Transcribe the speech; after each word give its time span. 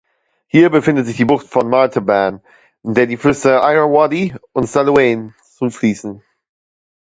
Hier 0.47 0.71
befindet 0.71 1.05
sich 1.05 1.15
die 1.17 1.25
Bucht 1.25 1.45
von 1.45 1.69
Martaban, 1.69 2.41
der 2.81 3.05
die 3.05 3.17
Flüsse 3.17 3.49
Irrawaddy 3.51 4.33
und 4.51 4.65
Saluen 4.67 5.35
zufließen. 5.43 6.23